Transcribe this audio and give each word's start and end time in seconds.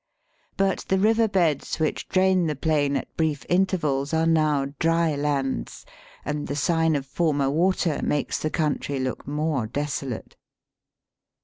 But 0.57 0.79
the 0.87 0.97
river 0.97 1.27
beds 1.27 1.77
which 1.79 2.09
drain 2.09 2.47
the 2.47 2.55
plain 2.55 2.95
at 2.97 3.15
brief 3.15 3.45
intervals 3.47 4.15
are 4.15 4.25
now 4.25 4.73
dry 4.79 5.13
lands, 5.15 5.85
and 6.25 6.47
the 6.47 6.55
sign 6.55 6.95
of 6.95 7.05
former 7.05 7.51
water 7.51 7.99
makes 8.01 8.39
the 8.39 8.49
country 8.49 8.99
look 8.99 9.27
more 9.27 9.67
desolate. 9.67 10.37